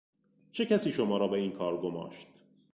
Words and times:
چه 0.51 0.65
کسی 0.65 0.91
شما 0.91 1.17
را 1.17 1.27
به 1.27 1.37
این 1.37 1.51
کار 1.51 1.77
گماشت؟ 1.81 2.27